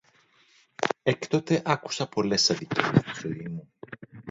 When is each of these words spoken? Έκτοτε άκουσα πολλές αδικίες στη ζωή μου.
Έκτοτε 1.03 1.61
άκουσα 1.65 2.07
πολλές 2.07 2.49
αδικίες 2.51 2.85
στη 2.87 3.11
ζωή 3.21 3.47
μου. 3.49 3.71